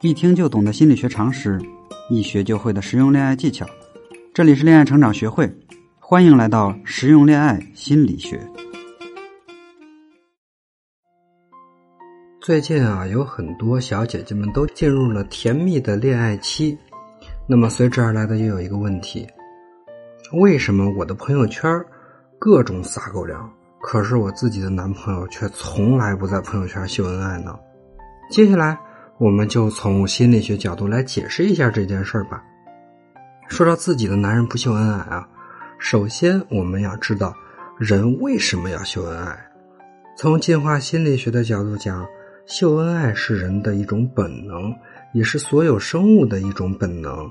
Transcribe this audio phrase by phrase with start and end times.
[0.00, 1.60] 一听就懂的心理学常识，
[2.10, 3.66] 一学就会的实用恋爱技巧。
[4.32, 5.50] 这里是恋爱成长学会，
[5.98, 8.40] 欢迎来到实用恋爱心理学。
[12.40, 16.78] 最近啊，有很多小姐姐们都进入了甜蜜的恋爱期，
[17.48, 19.26] 那么随之而来的又有一个问题：
[20.34, 21.68] 为什么我的朋友圈
[22.38, 27.58] 各种撒狗粮，可是我自己的男朋友却从来不在朋友圈秀恩爱呢？
[28.30, 28.78] 接下来。
[29.18, 32.44] 我们就从心理学角度来解释一下这件事儿吧。
[33.48, 35.26] 说到自己的男人不秀恩爱啊，
[35.78, 37.34] 首先我们要知道
[37.78, 39.34] 人为什么要秀恩爱。
[40.18, 42.06] 从进化心理学的角度讲，
[42.44, 44.70] 秀恩爱是人的一种本能，
[45.14, 47.26] 也是所有生物的一种本能。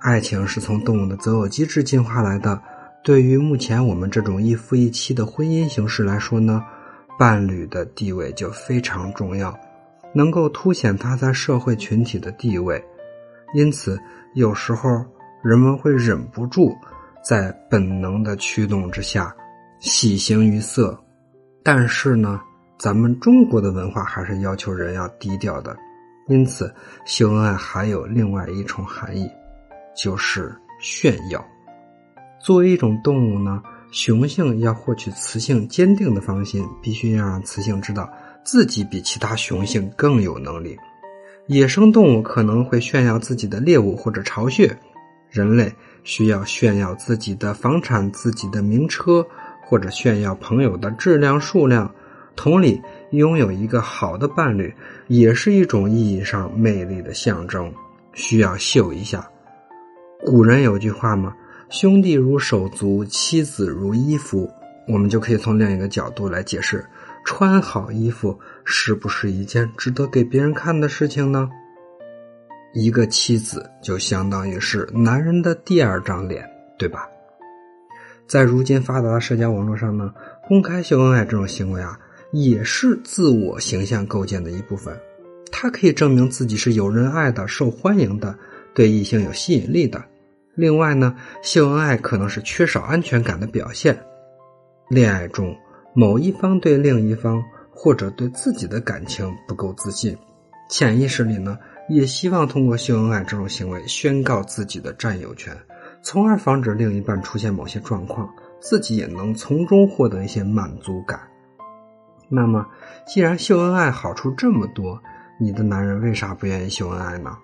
[0.00, 2.58] 爱情是从动物的择偶机制进化来的。
[3.04, 6.64] 对于目前我们这种一夫一妻的婚姻形式来说呢，
[7.18, 9.54] 伴侣的地位就非常重要。
[10.16, 12.82] 能够凸显他在社会群体的地位，
[13.52, 14.00] 因此
[14.32, 14.88] 有时候
[15.44, 16.74] 人们会忍不住
[17.22, 19.36] 在本能的驱动之下
[19.78, 20.98] 喜形于色。
[21.62, 22.40] 但是呢，
[22.78, 25.76] 咱们中国的文化还是要求人要低调的，
[26.28, 29.28] 因此秀恩爱还有另外一重含义，
[29.94, 31.44] 就是炫耀。
[32.40, 38.08] 作为一种动物呢，雄性要获取雌性坚定的芳心，必须要让雌性知道。
[38.46, 40.76] 自己比其他雄性更有能力。
[41.48, 44.78] 野生动物可能会炫耀自己的猎物或者巢穴，
[45.28, 45.72] 人类
[46.04, 49.26] 需要炫耀自己的房产、自己的名车，
[49.64, 51.92] 或者炫耀朋友的质量、数量。
[52.36, 52.80] 同理，
[53.10, 54.72] 拥有一个好的伴侣
[55.08, 57.72] 也是一种意义上魅力的象征，
[58.12, 59.28] 需要秀一下。
[60.24, 61.34] 古人有句话嘛
[61.68, 64.48] ：“兄弟如手足，妻子如衣服。”
[64.88, 66.84] 我们就可以从另一个角度来解释。
[67.26, 71.50] 穿好衣服是不是一件值得给别人看的事情呢？
[72.72, 77.04] 一个妻子就相当于是男人的第二张脸，对吧？
[78.28, 80.14] 在如今发达的社交网络上呢，
[80.46, 81.98] 公开秀恩爱这种行为啊，
[82.30, 84.96] 也是自我形象构建的一部分。
[85.50, 88.38] 它可以证明自己是有人爱的、受欢迎的、
[88.72, 90.00] 对异性有吸引力的。
[90.54, 93.98] 另外呢，秀恩爱可能是缺少安全感的表现。
[94.88, 95.54] 恋爱中。
[95.98, 100.14] 某一方对另一方或者对自己的感情不够自信，
[100.68, 101.56] 潜意识里呢
[101.88, 105.56] 也希望通过秀恩爱这种行为宣告自己的占有权，
[106.02, 108.28] 从而防止另一半出现某些状况，
[108.60, 111.18] 自己也能从中获得一些满足感。
[112.28, 112.66] 那么，
[113.06, 115.02] 既然秀恩爱好处这么多，
[115.40, 117.38] 你的男人为啥不愿意秀恩爱呢？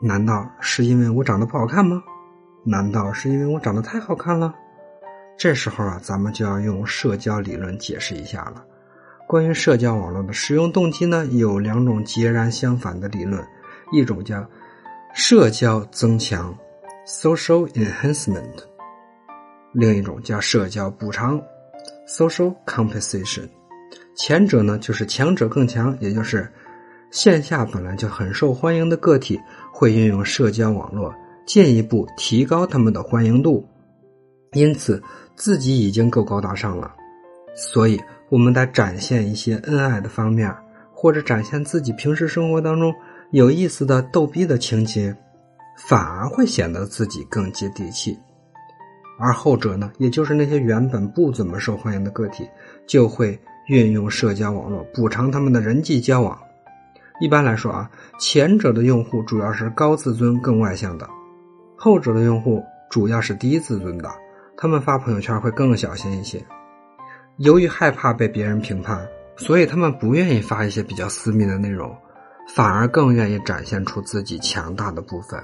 [0.00, 2.04] 难道是因为我长得不好看吗？
[2.62, 4.54] 难道是因为我长得太好看了？
[5.38, 8.64] 这时候啊，咱们就要用社交理论解释一下了。
[9.28, 13.40] 关于社交网络的使用动机呢，有两种截然相反的理论，
[13.92, 14.44] 一种叫
[15.14, 16.52] 社交增强
[17.06, 18.42] （social enhancement），
[19.72, 21.40] 另一种叫社交补偿
[22.08, 23.48] （social compensation）。
[24.16, 26.50] 前者呢，就是强者更强，也就是
[27.12, 29.40] 线下本来就很受欢迎的个体
[29.72, 31.14] 会运用社交网络
[31.46, 33.64] 进一步提高他们的欢迎度，
[34.50, 35.00] 因此。
[35.38, 36.92] 自己已经够高大上了，
[37.54, 40.52] 所以我们得展现一些恩爱的方面，
[40.92, 42.92] 或者展现自己平时生活当中
[43.30, 45.16] 有意思的逗逼的情节，
[45.76, 48.18] 反而会显得自己更接地气。
[49.16, 52.48] 而后者呢，也就是那些原本不怎么受欢迎的个体，
[52.88, 53.38] 就会
[53.68, 56.36] 运用社交网络补偿他们的人际交往。
[57.20, 57.88] 一般来说啊，
[58.18, 61.06] 前者的用户主要是高自尊、更外向的；
[61.76, 62.60] 后者的用户
[62.90, 64.10] 主要是低自尊的。
[64.60, 66.44] 他们发朋友圈会更小心一些，
[67.36, 71.96] 由于害怕被别人评判，所以他们不愿意发一些比较私密的内容，
[72.56, 75.40] 反而更愿意展现出自己强大的部分。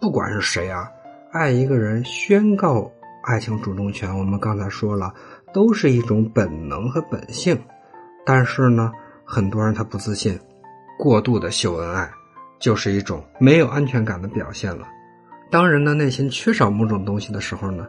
[0.00, 0.88] 不管是谁啊，
[1.30, 2.90] 爱一个人、宣告
[3.24, 5.12] 爱情主动权，我们刚才说了，
[5.52, 7.54] 都是一种本能和本性。
[8.24, 8.90] 但是呢，
[9.26, 10.40] 很多人他不自信，
[10.98, 12.10] 过度的秀恩爱，
[12.58, 14.88] 就是一种没有安全感的表现了。
[15.50, 17.86] 当人的内心缺少某种东西的时候呢？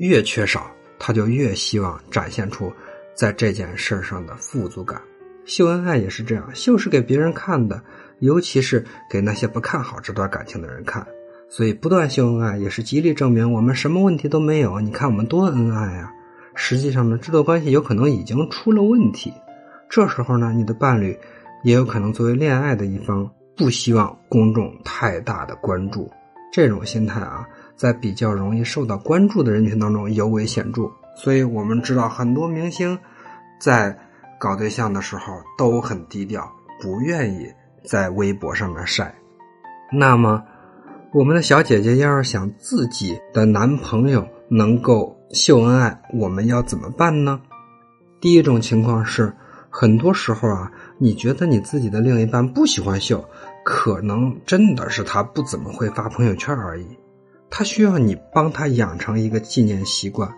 [0.00, 2.72] 越缺少，他就越希望展现出
[3.14, 4.98] 在这件事上的富足感。
[5.44, 7.82] 秀恩爱也是这样，秀是给别人看的，
[8.20, 11.06] 尤其是给那些不看好这段感情的人看。
[11.50, 14.80] 所以，不断秀恩爱也是极力证明我们什么问题都没有。
[14.80, 16.10] 你看我们多恩爱啊！
[16.54, 19.30] 实际上呢，这段关系有可能已经出了问题。
[19.90, 21.14] 这时候呢，你的伴侣
[21.62, 26.10] 也有可能作为恋爱的一方，不希望公众太大的关注。
[26.50, 27.46] 这种心态啊。
[27.80, 32.98] 在比较容易受到关注的人群当中尤为显著，所以我们知道很多明星
[33.58, 33.96] 在
[34.38, 36.46] 搞对象的时候都很低调，
[36.78, 37.50] 不愿意
[37.82, 39.14] 在微博上面晒。
[39.90, 40.44] 那么，
[41.14, 47.40] 我们的小姐姐要是想自己的男朋友能够秀恩爱，我们要怎么办呢？
[48.20, 49.32] 第一种情况是，
[49.70, 53.24] 很多时候啊，你觉得你自己的另一半不喜欢秀，
[53.64, 56.86] 可能真的是他不怎么会发朋友圈而已。
[57.50, 60.32] 他需要你帮他养成一个纪念习惯。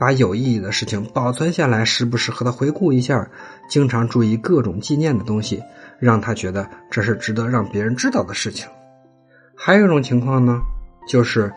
[0.00, 3.30] 把有意义的事情保存下来，时不时和他回顾一下，
[3.68, 5.62] 经常注意各种纪念的东西，
[6.00, 8.68] 让他觉得这是值得让别人知道的事情。
[9.54, 10.60] 还有一种情况呢，
[11.06, 11.52] 就是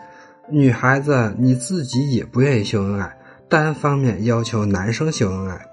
[0.48, 3.18] 女孩子你自己也不愿意秀恩爱，
[3.48, 5.66] 单方面要求男生秀恩爱。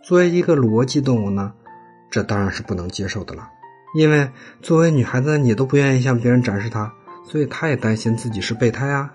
[0.00, 1.52] 作为一个逻辑动物呢，
[2.12, 3.48] 这当然是不能接受的了。
[3.96, 4.30] 因为
[4.62, 6.92] 作为女孩子，你都不愿意向别人展示她，
[7.24, 9.12] 所以他也担心自己是备胎啊，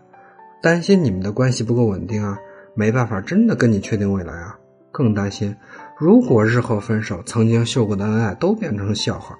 [0.61, 2.37] 担心你们的关系不够稳定啊。
[2.77, 4.53] 没办法，真的跟你确定未来啊！
[4.91, 5.55] 更担心，
[5.97, 9.33] 如果日后分手，曾经秀过的恩爱都变成笑话，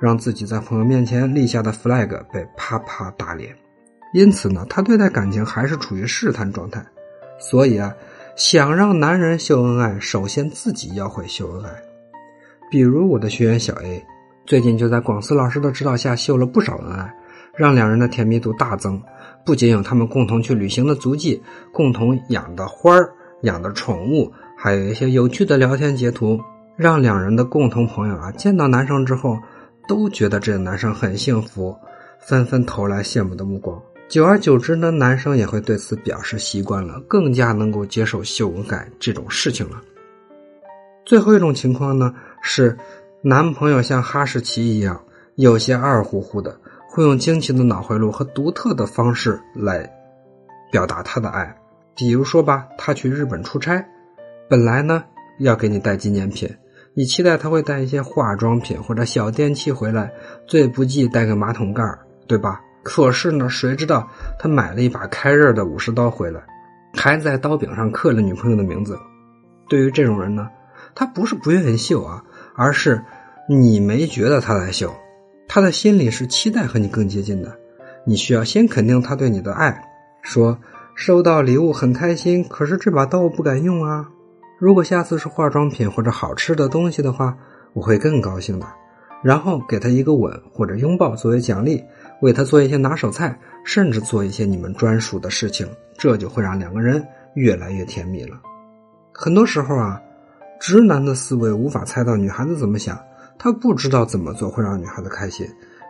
[0.00, 3.52] 让自己在朋友面前立下的 flag 被啪啪打脸。
[4.12, 6.80] 因此呢，他对待感情还是处于试探状态。
[7.40, 7.92] 所以啊，
[8.36, 11.70] 想让男人秀恩爱，首先自己要会秀恩爱。
[12.70, 14.04] 比如我的学员小 A，
[14.44, 17.12] 最近就在广思老师的指导下秀了不少恩爱，
[17.56, 19.00] 让两人的甜蜜度大增。
[19.44, 21.40] 不仅有他们共同去旅行的足迹，
[21.72, 23.12] 共同养的花儿、
[23.42, 26.40] 养的宠物，还有一些有趣的聊天截图，
[26.76, 29.38] 让两人的共同朋友啊见到男生之后，
[29.86, 31.76] 都觉得这个男生很幸福，
[32.18, 33.80] 纷纷投来羡慕的目光。
[34.08, 39.80] 久而久之呢，男生也会对此表示习惯了，更加能够接受秀恩爱这种事情了。
[41.04, 42.12] 最后一种情况呢，
[42.42, 42.76] 是
[43.22, 45.00] 男朋友像哈士奇一样，
[45.36, 46.58] 有些二乎乎的。
[46.96, 49.86] 会用惊奇的脑回路和独特的方式来
[50.72, 51.54] 表达他的爱，
[51.94, 53.86] 比如说吧，他去日本出差，
[54.48, 55.04] 本来呢
[55.38, 56.48] 要给你带纪念品，
[56.94, 60.10] 你期待他会带一些化妆品或者小电器回来，
[60.46, 61.84] 最不济带个马桶盖
[62.26, 62.62] 对吧？
[62.82, 64.08] 可是呢，谁知道
[64.38, 66.40] 他买了一把开刃的武士刀回来，
[66.94, 68.98] 还在刀柄上刻了女朋友的名字。
[69.68, 70.48] 对于这种人呢，
[70.94, 73.04] 他不是不愿意秀啊，而是
[73.50, 74.90] 你没觉得他在秀。
[75.56, 77.56] 他的心里是期待和你更接近的，
[78.04, 79.82] 你需要先肯定他对你的爱，
[80.20, 80.58] 说
[80.94, 84.06] 收到礼物很开心，可是这把刀我不敢用啊。
[84.58, 87.34] 如果下次是化妆品或者好吃的东西的话，
[87.72, 88.66] 我会更高兴的。
[89.22, 91.82] 然后给他一个吻或者拥抱作为奖励，
[92.20, 95.66] 为他做一些拿手菜，甚至做一些你们专属的事情，
[95.96, 98.38] 这就会让两个人越来越甜蜜了。
[99.10, 99.98] 很多时候啊，
[100.60, 102.98] 直男的思维无法猜到女孩子怎么想。
[103.38, 105.46] 他不知道怎么做会让女孩子开心，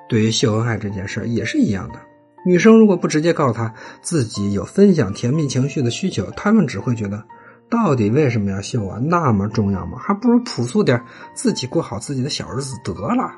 [0.08, 2.00] 对于秀恩爱这件事也是一样的。
[2.44, 7.24] 女生如果不直接告诉他自己有分享甜蜜情绪的需求，他们只会觉得，
[7.68, 9.00] 到底为什么要秀啊？
[9.02, 9.98] 那么重要吗？
[9.98, 11.02] 还不如朴素点，
[11.34, 13.32] 自己过好自己的小日子得了。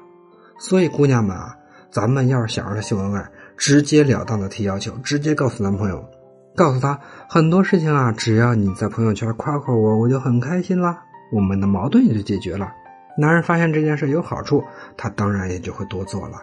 [0.58, 1.56] 所以姑娘们啊，
[1.90, 6.04] 咱们要是想让他秀恩爱，直截了当的提要求，直接告诉男朋友，
[6.54, 6.98] 告诉他
[7.30, 11.02] 很多事情啊，只要你在朋友圈夸夸我，我就很开心啦，
[11.32, 12.70] 我们的矛盾也就解决了。
[13.20, 14.62] 男人发现这件事有好处，
[14.96, 16.40] 他当然也就会多做了。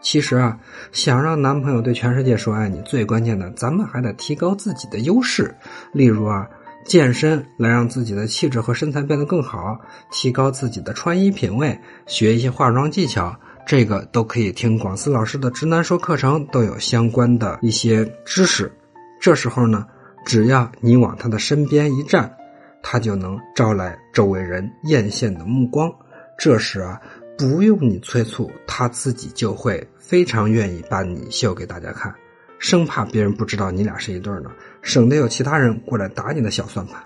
[0.00, 0.58] 其实啊，
[0.90, 5.54] 想让男朋友对全世界说爱你，最关键的，咱们还得提高自己的优势。
[5.92, 6.48] 例如啊，
[6.86, 9.78] 健身来让自己的气质和身材变得更好，
[10.10, 18.72] 提高自己的穿衣品味，学一些化妆技巧，这个都可以听广思老师的直男说课程，都有相关的一些知识。
[19.20, 19.86] 这时候呢，
[20.24, 22.34] 只要你往他的身边一站。
[22.82, 25.90] 他就能招来周围人艳羡的目光，
[26.36, 27.00] 这时啊，
[27.38, 32.14] 不用你催促，他自己就会非常愿意把你秀给大家看，
[32.58, 34.50] 生怕别人不知道你俩是一对呢，
[34.82, 37.02] 省得有其他人过来打你的小算盘。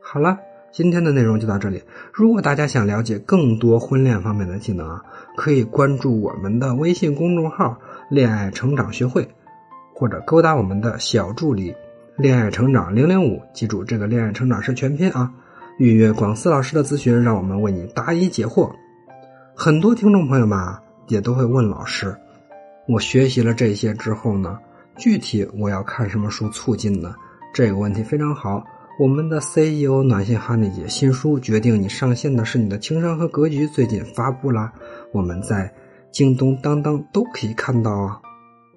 [0.00, 0.38] 好了，
[0.70, 1.82] 今天的内容就到这里。
[2.12, 5.02] 如果大家想了解更多婚恋方面的技能啊，
[5.36, 9.28] 可以关注我们的微信公众号“恋爱成长学会”，
[9.94, 11.74] 或者勾搭我们的小助理。
[12.18, 15.32] 恋爱成长零零五，记住这个恋爱成长是全拼啊！
[15.78, 18.68] 预约广思老师的咨询，让我们为你答疑解惑。
[19.54, 22.12] 很多听众朋友们啊，也都会问老师：
[22.88, 24.58] 我学习了这些之后呢，
[24.96, 27.14] 具体我要看什么书促进呢？
[27.54, 28.64] 这个问题非常好。
[28.98, 34.72] 我们的 CEO 暖心哈尼姐新书《决定你上线的是你的情商和格局》最近发布啦，
[35.12, 35.72] 我们在
[36.10, 38.20] 京东、当当都可以看到啊。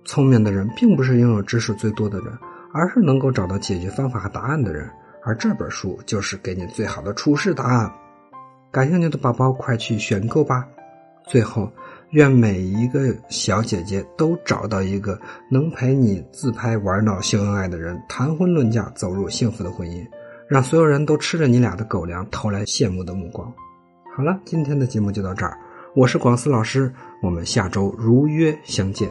[0.05, 2.27] 聪明的人并不是拥有知识最多的人。
[2.73, 4.89] 而是能够找到解决方法和答案的人，
[5.23, 7.91] 而这本书就是给你最好的处事答案。
[8.71, 10.67] 感兴趣的宝宝快去选购吧！
[11.27, 11.69] 最后，
[12.11, 20.05] 愿每一个小姐姐都找到一个能陪你自拍玩闹秀恩爱的人，谈婚论嫁，走入幸福的婚姻，
[20.47, 23.53] 让所有人都吃着你俩的狗粮，投来羡慕的目光。
[24.15, 25.57] 好了，今天的节目就到这儿，
[25.95, 29.09] 我是广思老师，我们下周如约相见。